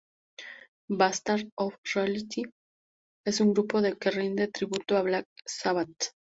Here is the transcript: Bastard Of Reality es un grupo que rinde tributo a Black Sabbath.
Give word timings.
Bastard 0.89 1.51
Of 1.57 1.77
Reality 1.93 2.41
es 3.23 3.39
un 3.39 3.53
grupo 3.53 3.79
que 3.99 4.09
rinde 4.09 4.47
tributo 4.47 4.97
a 4.97 5.03
Black 5.03 5.27
Sabbath. 5.45 6.15